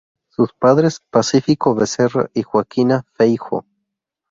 [0.29, 3.67] Sus Padres, Pacífico Becerra y Joaquina Feijóo.